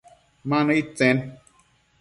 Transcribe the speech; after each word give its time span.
Ma 0.47 0.59
nëid 0.65 0.87
tsen? 0.97 1.17